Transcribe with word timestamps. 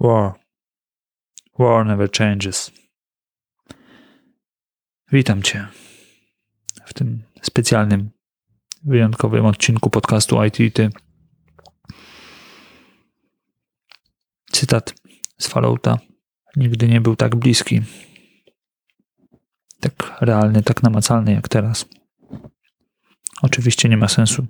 War. 0.00 0.34
War 1.58 1.86
never 1.86 2.08
changes. 2.10 2.72
Witam 5.12 5.42
Cię 5.42 5.68
w 6.86 6.94
tym 6.94 7.22
specjalnym, 7.42 8.10
wyjątkowym 8.84 9.46
odcinku 9.46 9.90
podcastu 9.90 10.44
IT 10.44 10.74
Ty. 10.74 10.90
Cytat 14.52 14.94
z 15.38 15.48
Fallouta. 15.48 15.98
Nigdy 16.56 16.88
nie 16.88 17.00
był 17.00 17.16
tak 17.16 17.36
bliski. 17.36 17.80
Tak 19.80 19.92
realny, 20.20 20.62
tak 20.62 20.82
namacalny 20.82 21.32
jak 21.32 21.48
teraz. 21.48 21.88
Oczywiście 23.42 23.88
nie 23.88 23.96
ma 23.96 24.08
sensu 24.08 24.46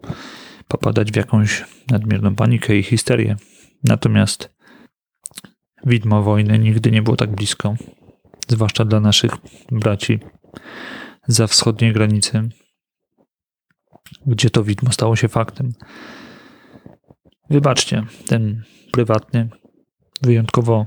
popadać 0.69 1.13
w 1.13 1.17
jakąś 1.17 1.65
nadmierną 1.91 2.35
panikę 2.35 2.77
i 2.77 2.83
histerię. 2.83 3.37
Natomiast 3.85 4.58
widmo 5.87 6.23
wojny 6.23 6.59
nigdy 6.59 6.91
nie 6.91 7.03
było 7.03 7.17
tak 7.17 7.31
blisko, 7.31 7.75
zwłaszcza 8.49 8.85
dla 8.85 9.01
naszych 9.01 9.33
braci 9.73 10.19
za 11.27 11.47
wschodniej 11.47 11.93
granicy, 11.93 12.49
gdzie 14.27 14.51
to 14.51 14.65
widmo 14.65 14.93
stało 14.93 15.17
się 15.17 15.29
faktem. 15.29 15.73
Wybaczcie 17.51 18.05
ten 18.27 18.63
prywatny, 18.93 19.49
wyjątkowo 20.23 20.87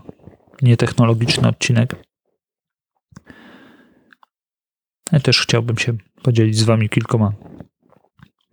nietechnologiczny 0.61 1.47
odcinek. 1.47 1.95
Ja 5.11 5.19
też 5.19 5.41
chciałbym 5.41 5.77
się 5.77 5.97
podzielić 6.23 6.57
z 6.57 6.63
Wami 6.63 6.89
kilkoma 6.89 7.33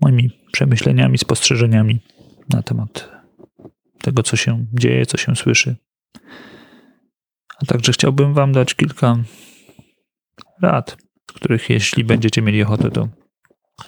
moimi 0.01 0.30
przemyśleniami, 0.52 1.18
spostrzeżeniami 1.18 2.01
na 2.51 2.62
temat 2.62 3.10
tego, 4.01 4.23
co 4.23 4.37
się 4.37 4.66
dzieje, 4.73 5.07
co 5.07 5.16
się 5.16 5.37
słyszy. 5.37 5.77
A 7.63 7.67
także 7.67 7.93
chciałbym 7.93 8.35
Wam 8.35 8.53
dać 8.53 8.75
kilka 8.75 9.17
rad, 10.63 10.97
z 11.30 11.33
których 11.33 11.71
jeśli 11.71 12.05
będziecie 12.05 12.43
mieli 12.43 12.63
ochotę, 12.63 12.91
to 12.91 13.09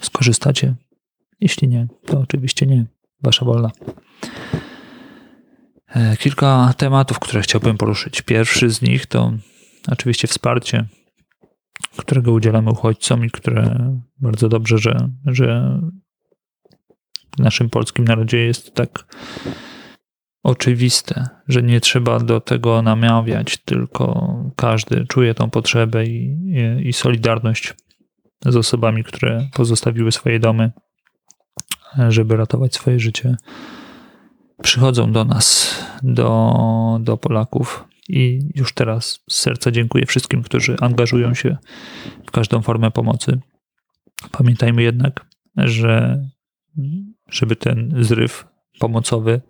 skorzystacie. 0.01 0.75
Jeśli 1.39 1.67
nie, 1.67 1.87
to 2.05 2.19
oczywiście 2.19 2.65
nie. 2.65 2.85
Wasza 3.23 3.45
wolna. 3.45 3.71
E, 5.87 6.17
kilka 6.17 6.73
tematów, 6.77 7.19
które 7.19 7.41
chciałbym 7.41 7.77
poruszyć. 7.77 8.21
Pierwszy 8.21 8.69
z 8.69 8.81
nich 8.81 9.05
to 9.05 9.33
oczywiście 9.87 10.27
wsparcie, 10.27 10.85
którego 11.97 12.31
udzielamy 12.31 12.71
uchodźcom 12.71 13.25
i 13.25 13.31
które 13.31 13.93
bardzo 14.19 14.49
dobrze, 14.49 14.77
że, 14.77 15.09
że 15.25 15.79
w 17.37 17.39
naszym 17.39 17.69
polskim 17.69 18.05
narodzie 18.05 18.37
jest 18.37 18.75
tak 18.75 19.05
oczywiste, 20.43 21.29
że 21.47 21.63
nie 21.63 21.81
trzeba 21.81 22.19
do 22.19 22.41
tego 22.41 22.81
namawiać, 22.81 23.57
tylko 23.57 24.35
każdy 24.55 25.05
czuje 25.07 25.33
tą 25.33 25.49
potrzebę 25.49 26.05
i, 26.05 26.37
i, 26.83 26.93
solidarność 26.93 27.73
z 28.45 28.55
osobami, 28.55 29.03
które 29.03 29.47
pozostawiły 29.53 30.11
swoje 30.11 30.39
domy, 30.39 30.71
żeby 32.09 32.37
ratować 32.37 32.75
swoje 32.75 32.99
życie. 32.99 33.35
Przychodzą 34.61 35.11
do 35.11 35.25
nas, 35.25 35.75
do, 36.03 36.99
do 37.01 37.17
Polaków 37.17 37.85
i 38.09 38.49
już 38.55 38.73
teraz 38.73 39.19
z 39.29 39.35
serca 39.35 39.71
dziękuję 39.71 40.05
wszystkim, 40.05 40.43
którzy 40.43 40.75
angażują 40.81 41.33
się 41.33 41.57
w 42.25 42.31
każdą 42.31 42.61
formę 42.61 42.91
pomocy. 42.91 43.39
Pamiętajmy 44.31 44.83
jednak, 44.83 45.25
że 45.57 46.23
żeby 47.29 47.55
ten 47.55 48.03
zryw 48.03 48.47
pomocowy 48.79 49.41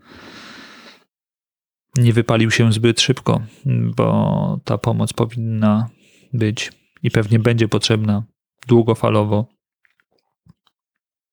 nie 1.98 2.14
wypalił 2.14 2.52
się 2.52 2.74
zbyt 2.74 3.02
szybko, 3.02 3.42
bo 3.66 4.60
ta 4.66 4.78
pomoc 4.78 5.14
powinna 5.14 5.90
być 6.34 6.72
i 7.04 7.12
pewnie 7.12 7.40
będzie 7.40 7.68
potrzebna 7.68 8.24
długofalowo. 8.68 9.46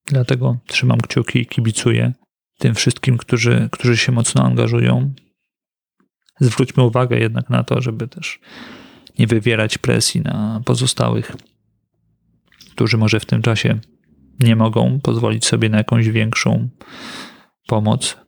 Dlatego 0.06 0.58
trzymam 0.66 1.00
kciuki 1.00 1.38
i 1.38 1.46
kibicuję 1.46 2.12
tym 2.58 2.74
wszystkim, 2.74 3.18
którzy, 3.18 3.68
którzy 3.72 3.96
się 3.96 4.12
mocno 4.12 4.42
angażują. 4.42 5.14
Zwróćmy 6.40 6.82
uwagę 6.82 7.18
jednak 7.18 7.50
na 7.50 7.64
to, 7.64 7.80
żeby 7.80 8.08
też 8.08 8.40
nie 9.18 9.26
wywierać 9.26 9.78
presji 9.78 10.20
na 10.20 10.60
pozostałych, 10.64 11.36
którzy 12.72 12.96
może 12.96 13.20
w 13.20 13.26
tym 13.26 13.42
czasie 13.42 13.78
nie 14.40 14.56
mogą 14.56 15.00
pozwolić 15.00 15.46
sobie 15.46 15.68
na 15.68 15.78
jakąś 15.78 16.08
większą 16.08 16.68
pomoc. 17.66 18.27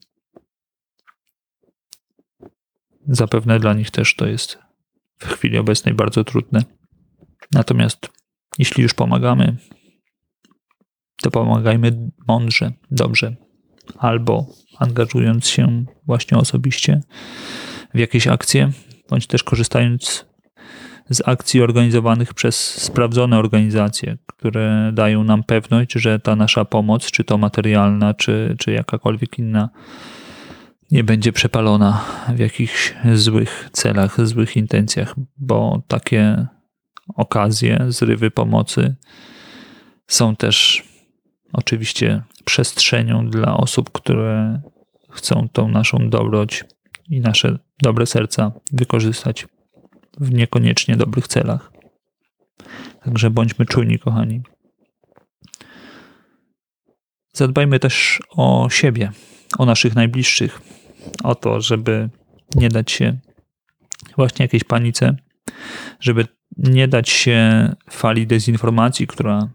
Zapewne 3.13 3.59
dla 3.59 3.75
nich 3.75 3.91
też 3.91 4.15
to 4.15 4.27
jest 4.27 4.59
w 5.19 5.27
chwili 5.27 5.59
obecnej 5.59 5.95
bardzo 5.95 6.25
trudne. 6.25 6.65
Natomiast 7.53 8.09
jeśli 8.59 8.83
już 8.83 8.95
pomagamy, 8.95 9.57
to 11.23 11.31
pomagajmy 11.31 12.11
mądrze, 12.29 12.73
dobrze, 12.91 13.37
albo 13.99 14.47
angażując 14.79 15.49
się 15.49 15.85
właśnie 16.07 16.39
osobiście 16.39 17.01
w 17.95 17.99
jakieś 17.99 18.27
akcje, 18.27 18.71
bądź 19.09 19.27
też 19.27 19.43
korzystając 19.43 20.27
z 21.11 21.29
akcji 21.29 21.63
organizowanych 21.63 22.35
przez 22.35 22.83
sprawdzone 22.83 23.39
organizacje, 23.39 24.19
które 24.27 24.91
dają 24.95 25.25
nam 25.25 25.43
pewność, 25.45 25.93
że 25.93 26.19
ta 26.19 26.37
nasza 26.37 26.65
pomoc, 26.65 27.11
czy 27.11 27.25
to 27.25 27.39
materialna, 27.39 28.15
czy, 28.15 28.57
czy 28.59 28.73
jakakolwiek 28.73 29.39
inna, 29.39 29.71
nie 30.91 31.05
będzie 31.05 31.33
przepalona 31.33 32.05
w 32.35 32.39
jakichś 32.39 32.95
złych 33.15 33.69
celach, 33.73 34.27
złych 34.27 34.57
intencjach, 34.57 35.15
bo 35.37 35.83
takie 35.89 36.47
okazje, 37.15 37.85
zrywy 37.89 38.31
pomocy 38.31 38.97
są 40.07 40.37
też 40.37 40.85
oczywiście 41.53 42.23
przestrzenią 42.45 43.31
dla 43.31 43.57
osób, 43.57 43.91
które 43.93 44.61
chcą 45.11 45.49
tą 45.53 45.69
naszą 45.69 46.11
dobroć 46.11 46.65
i 47.09 47.21
nasze 47.21 47.59
dobre 47.83 48.07
serca 48.07 48.53
wykorzystać 48.73 49.47
w 50.21 50.33
niekoniecznie 50.33 50.97
dobrych 50.97 51.29
celach. 51.29 51.73
Także 53.05 53.31
bądźmy 53.31 53.67
czujni, 53.67 53.99
kochani. 53.99 54.43
Zadbajmy 57.33 57.79
też 57.79 58.23
o 58.31 58.69
siebie, 58.71 59.13
o 59.59 59.67
naszych 59.67 59.95
najbliższych, 59.95 60.61
o 61.23 61.35
to, 61.35 61.61
żeby 61.61 62.09
nie 62.55 62.69
dać 62.69 62.91
się 62.91 63.19
właśnie 64.17 64.45
jakiejś 64.45 64.65
panice, 64.65 65.17
żeby 66.01 66.27
nie 66.57 66.89
dać 66.89 67.09
się 67.11 67.69
fali 67.91 68.27
dezinformacji, 68.27 69.07
która 69.07 69.49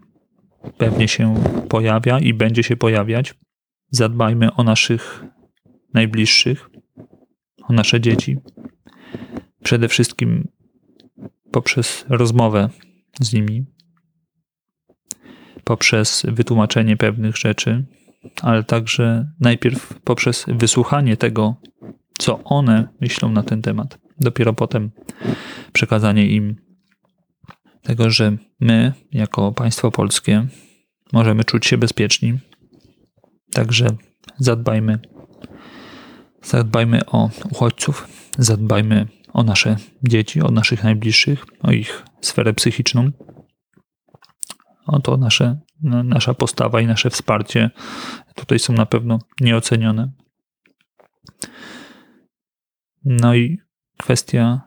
pewnie 0.78 1.08
się 1.08 1.34
pojawia 1.68 2.18
i 2.18 2.34
będzie 2.34 2.62
się 2.62 2.76
pojawiać. 2.76 3.34
Zadbajmy 3.90 4.54
o 4.54 4.64
naszych 4.64 5.24
najbliższych, 5.94 6.70
o 7.68 7.72
nasze 7.72 8.00
dzieci. 8.00 8.38
Przede 9.62 9.88
wszystkim 9.88 10.48
poprzez 11.52 12.04
rozmowę 12.08 12.68
z 13.20 13.32
nimi, 13.32 13.64
poprzez 15.64 16.26
wytłumaczenie 16.28 16.96
pewnych 16.96 17.36
rzeczy, 17.36 17.84
ale 18.42 18.64
także 18.64 19.32
najpierw 19.40 20.00
poprzez 20.04 20.44
wysłuchanie 20.48 21.16
tego, 21.16 21.56
co 22.18 22.44
one 22.44 22.88
myślą 23.00 23.30
na 23.30 23.42
ten 23.42 23.62
temat. 23.62 23.98
Dopiero 24.20 24.52
potem 24.52 24.90
przekazanie 25.72 26.26
im 26.26 26.56
tego, 27.82 28.10
że 28.10 28.36
my, 28.60 28.92
jako 29.12 29.52
państwo 29.52 29.90
polskie, 29.90 30.46
możemy 31.12 31.44
czuć 31.44 31.66
się 31.66 31.78
bezpieczni. 31.78 32.38
Także 33.52 33.86
zadbajmy. 34.38 34.98
Zadbajmy 36.42 37.06
o 37.06 37.30
uchodźców, 37.50 38.08
zadbajmy 38.38 39.06
o 39.32 39.42
nasze 39.42 39.76
dzieci, 40.08 40.42
o 40.42 40.50
naszych 40.50 40.84
najbliższych, 40.84 41.46
o 41.62 41.70
ich 41.70 42.04
sferę 42.20 42.54
psychiczną. 42.54 43.10
Oto 44.86 45.16
nasze, 45.16 45.60
nasza 45.82 46.34
postawa 46.34 46.80
i 46.80 46.86
nasze 46.86 47.10
wsparcie 47.10 47.70
tutaj 48.34 48.58
są 48.58 48.72
na 48.72 48.86
pewno 48.86 49.18
nieocenione. 49.40 50.12
No 53.04 53.34
i 53.34 53.58
kwestia 53.98 54.60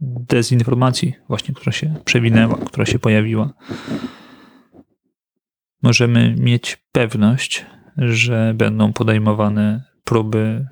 dezinformacji, 0.00 1.14
właśnie, 1.28 1.54
która 1.54 1.72
się 1.72 1.94
przewinęła, 2.04 2.58
która 2.58 2.86
się 2.86 2.98
pojawiła. 2.98 3.52
Możemy 5.82 6.34
mieć 6.38 6.76
pewność, 6.92 7.66
że 7.96 8.54
będą 8.54 8.92
podejmowane 8.92 9.84
próby 10.04 10.66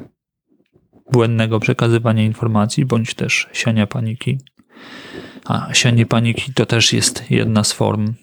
błędnego 1.13 1.61
przekazywania 1.61 2.23
informacji, 2.23 2.85
bądź 2.85 3.15
też 3.15 3.49
siania 3.53 3.87
paniki. 3.87 4.39
A 5.45 5.75
sianie 5.75 6.07
paniki 6.07 6.55
to 6.55 6.67
też 6.67 6.93
jest 6.93 7.31
jedna 7.31 7.65
z 7.65 7.73
form 7.73 8.15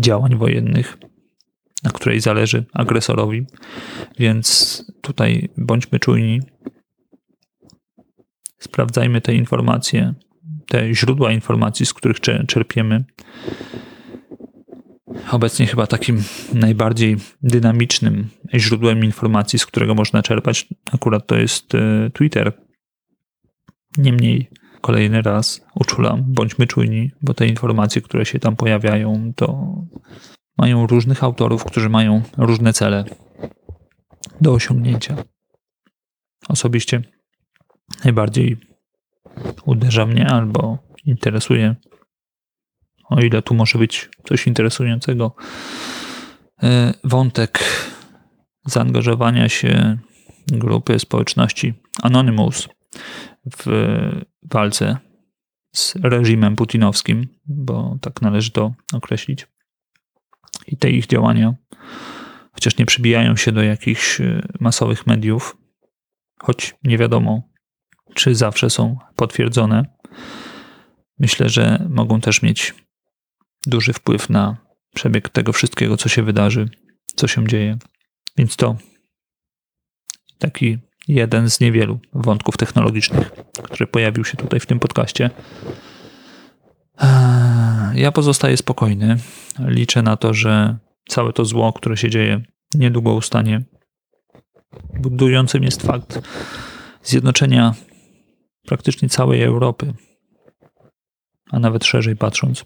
działań 0.00 0.36
wojennych, 0.36 0.98
na 1.84 1.90
której 1.90 2.20
zależy 2.20 2.64
agresorowi, 2.72 3.46
więc 4.18 4.84
tutaj 5.00 5.48
bądźmy 5.56 5.98
czujni. 5.98 6.40
sprawdzajmy 8.58 9.20
te 9.20 9.34
informacje, 9.34 10.14
te 10.68 10.94
źródła 10.94 11.32
informacji, 11.32 11.86
z 11.86 11.94
których 11.94 12.20
czerpiemy. 12.48 13.04
Obecnie 15.30 15.66
chyba 15.66 15.86
takim 15.86 16.22
najbardziej 16.54 17.16
dynamicznym 17.42 18.28
źródłem 18.54 19.04
informacji, 19.04 19.58
z 19.58 19.66
którego 19.66 19.94
można 19.94 20.22
czerpać, 20.22 20.66
akurat 20.92 21.26
to 21.26 21.36
jest 21.36 21.74
e, 21.74 22.10
Twitter. 22.12 22.52
Niemniej 23.98 24.50
kolejny 24.80 25.22
raz 25.22 25.60
uczulam, 25.74 26.24
bądźmy 26.26 26.66
czujni, 26.66 27.10
bo 27.22 27.34
te 27.34 27.46
informacje, 27.46 28.02
które 28.02 28.26
się 28.26 28.38
tam 28.38 28.56
pojawiają, 28.56 29.32
to 29.36 29.74
mają 30.58 30.86
różnych 30.86 31.24
autorów, 31.24 31.64
którzy 31.64 31.88
mają 31.88 32.22
różne 32.36 32.72
cele 32.72 33.04
do 34.40 34.52
osiągnięcia. 34.52 35.16
Osobiście 36.48 37.02
najbardziej 38.04 38.56
uderza 39.64 40.06
mnie 40.06 40.26
albo 40.26 40.78
interesuje, 41.04 41.76
o 43.04 43.20
ile 43.20 43.42
tu 43.42 43.54
może 43.54 43.78
być 43.78 44.08
coś 44.24 44.46
interesującego, 44.46 45.34
e, 46.62 46.94
wątek 47.04 47.64
zaangażowania 48.66 49.48
się 49.48 49.98
grupy 50.46 50.98
społeczności 50.98 51.74
Anonymous 52.02 52.68
w 53.56 53.66
walce 54.42 54.96
z 55.74 55.94
reżimem 56.02 56.56
putinowskim, 56.56 57.28
bo 57.46 57.98
tak 58.00 58.22
należy 58.22 58.50
to 58.50 58.74
określić. 58.92 59.46
I 60.66 60.76
te 60.76 60.90
ich 60.90 61.06
działania, 61.06 61.54
chociaż 62.52 62.78
nie 62.78 62.86
przybijają 62.86 63.36
się 63.36 63.52
do 63.52 63.62
jakichś 63.62 64.20
e, 64.20 64.48
masowych 64.60 65.06
mediów, 65.06 65.56
choć 66.42 66.74
nie 66.84 66.98
wiadomo, 66.98 67.42
czy 68.14 68.34
zawsze 68.34 68.70
są 68.70 68.98
potwierdzone, 69.16 69.84
myślę, 71.18 71.48
że 71.48 71.86
mogą 71.90 72.20
też 72.20 72.42
mieć 72.42 72.74
duży 73.66 73.92
wpływ 73.92 74.30
na 74.30 74.56
przebieg 74.94 75.28
tego 75.28 75.52
wszystkiego, 75.52 75.96
co 75.96 76.08
się 76.08 76.22
wydarzy, 76.22 76.68
co 77.16 77.28
się 77.28 77.48
dzieje. 77.48 77.78
Więc 78.36 78.56
to 78.56 78.76
taki 80.38 80.78
jeden 81.14 81.50
z 81.50 81.60
niewielu 81.60 82.00
wątków 82.12 82.56
technologicznych, 82.56 83.30
który 83.62 83.86
pojawił 83.86 84.24
się 84.24 84.36
tutaj 84.36 84.60
w 84.60 84.66
tym 84.66 84.78
podcaście. 84.78 85.30
Ja 87.94 88.12
pozostaję 88.12 88.56
spokojny. 88.56 89.16
Liczę 89.58 90.02
na 90.02 90.16
to, 90.16 90.34
że 90.34 90.76
całe 91.08 91.32
to 91.32 91.44
zło, 91.44 91.72
które 91.72 91.96
się 91.96 92.10
dzieje, 92.10 92.42
niedługo 92.74 93.14
ustanie. 93.14 93.62
Budującym 95.00 95.62
jest 95.62 95.82
fakt 95.82 96.20
zjednoczenia 97.02 97.74
praktycznie 98.66 99.08
całej 99.08 99.42
Europy, 99.42 99.92
a 101.50 101.58
nawet 101.58 101.84
szerzej 101.84 102.16
patrząc. 102.16 102.64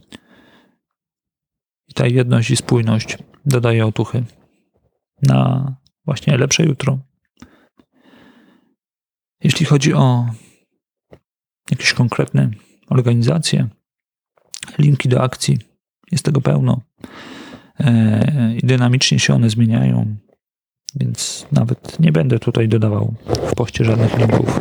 I 1.89 1.95
ta 1.95 2.07
jedność 2.07 2.51
i 2.51 2.57
spójność 2.57 3.19
dodaje 3.47 3.87
otuchy 3.87 4.25
na 5.23 5.77
właśnie 6.05 6.39
lepsze 6.39 6.65
jutro. 6.65 6.99
Jeśli 9.45 9.67
chodzi 9.67 9.95
o 9.95 10.27
jakieś 11.71 11.93
konkretne 11.93 12.51
organizacje, 12.91 13.69
linki 14.79 15.09
do 15.09 15.23
akcji, 15.23 15.59
jest 16.13 16.25
tego 16.25 16.41
pełno. 16.41 16.81
E, 17.81 18.55
I 18.63 18.67
dynamicznie 18.67 19.19
się 19.19 19.35
one 19.35 19.51
zmieniają, 19.51 20.17
więc 20.97 21.47
nawet 21.53 22.01
nie 22.01 22.13
będę 22.13 22.39
tutaj 22.39 22.69
dodawał 22.69 23.15
w 23.51 23.55
poście 23.55 23.85
żadnych 23.85 24.19
linków. 24.19 24.61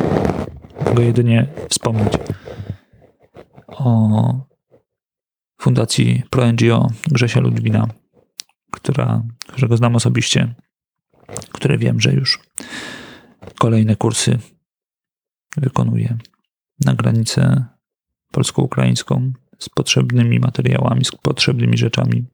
Mogę 0.86 1.04
jedynie 1.04 1.46
wspomnieć 1.68 2.12
o 3.68 4.46
Fundacji 5.60 6.22
ProNGO 6.30 6.90
Grzesia 7.06 7.40
Ludwina, 7.40 7.88
która, 8.70 9.22
którego 9.46 9.76
znam 9.76 9.96
osobiście, 9.96 10.54
które 11.52 11.78
wiem, 11.78 12.00
że 12.00 12.12
już 12.12 12.40
kolejne 13.58 13.96
kursy 13.96 14.38
wykonuje 15.56 16.18
na 16.84 16.94
granicę 16.94 17.64
polsko-ukraińską 18.32 19.32
z 19.58 19.68
potrzebnymi 19.68 20.38
materiałami, 20.38 21.04
z 21.04 21.10
potrzebnymi 21.10 21.78
rzeczami. 21.78 22.26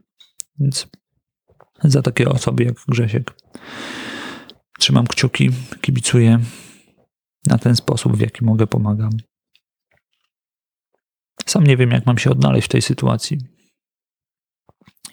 Więc 0.58 0.88
za 1.84 2.02
takie 2.02 2.28
osoby 2.28 2.64
jak 2.64 2.74
Grzesiek 2.88 3.34
trzymam 4.78 5.06
kciuki, 5.06 5.50
kibicuję 5.80 6.38
na 7.46 7.58
ten 7.58 7.76
sposób, 7.76 8.16
w 8.16 8.20
jaki 8.20 8.44
mogę, 8.44 8.66
pomagam. 8.66 9.10
Sam 11.46 11.64
nie 11.64 11.76
wiem, 11.76 11.90
jak 11.90 12.06
mam 12.06 12.18
się 12.18 12.30
odnaleźć 12.30 12.68
w 12.68 12.70
tej 12.70 12.82
sytuacji. 12.82 13.38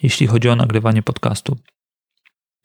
Jeśli 0.02 0.26
chodzi 0.26 0.48
o 0.48 0.56
nagrywanie 0.56 1.02
podcastu, 1.02 1.58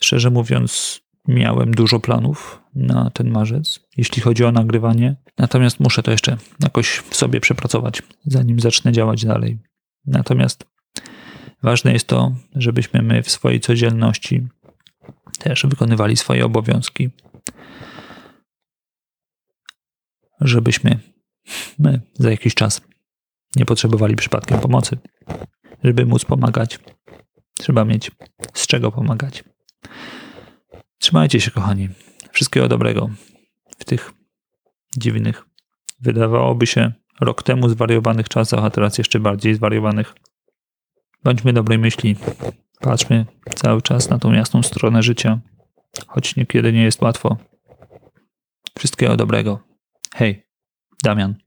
szczerze 0.01 0.29
mówiąc, 0.29 1.01
miałem 1.27 1.71
dużo 1.71 1.99
planów 1.99 2.61
na 2.75 3.09
ten 3.09 3.29
marzec, 3.29 3.79
jeśli 3.97 4.21
chodzi 4.21 4.45
o 4.45 4.51
nagrywanie. 4.51 5.15
Natomiast 5.37 5.79
muszę 5.79 6.03
to 6.03 6.11
jeszcze 6.11 6.37
jakoś 6.63 6.87
w 6.89 7.15
sobie 7.15 7.41
przepracować, 7.41 8.01
zanim 8.25 8.59
zacznę 8.59 8.91
działać 8.91 9.25
dalej. 9.25 9.59
Natomiast 10.05 10.65
ważne 11.63 11.93
jest 11.93 12.07
to, 12.07 12.35
żebyśmy 12.55 13.01
my 13.01 13.23
w 13.23 13.31
swojej 13.31 13.59
codzienności 13.59 14.47
też 15.39 15.65
wykonywali 15.65 16.17
swoje 16.17 16.45
obowiązki, 16.45 17.09
żebyśmy 20.41 20.99
my 21.79 22.01
za 22.13 22.31
jakiś 22.31 22.55
czas 22.55 22.81
nie 23.55 23.65
potrzebowali 23.65 24.15
przypadkiem 24.15 24.59
pomocy. 24.59 24.97
Żeby 25.83 26.05
móc 26.05 26.25
pomagać, 26.25 26.79
trzeba 27.59 27.85
mieć 27.85 28.11
z 28.53 28.67
czego 28.67 28.91
pomagać. 28.91 29.43
Trzymajcie 31.03 31.41
się, 31.41 31.51
kochani. 31.51 31.89
Wszystkiego 32.31 32.67
dobrego 32.67 33.09
w 33.79 33.85
tych 33.85 34.11
dziwnych, 34.97 35.45
wydawałoby 36.01 36.67
się 36.67 36.91
rok 37.21 37.43
temu 37.43 37.69
zwariowanych 37.69 38.29
czasach, 38.29 38.63
a 38.63 38.69
teraz 38.69 38.97
jeszcze 38.97 39.19
bardziej 39.19 39.55
zwariowanych. 39.55 40.15
Bądźmy 41.23 41.53
dobrej 41.53 41.77
myśli. 41.77 42.15
Patrzmy 42.79 43.25
cały 43.55 43.81
czas 43.81 44.09
na 44.09 44.19
tą 44.19 44.33
jasną 44.33 44.63
stronę 44.63 45.03
życia, 45.03 45.39
choć 46.07 46.35
niekiedy 46.35 46.73
nie 46.73 46.83
jest 46.83 47.01
łatwo. 47.01 47.37
Wszystkiego 48.77 49.17
dobrego. 49.17 49.59
Hej, 50.15 50.47
Damian. 51.03 51.42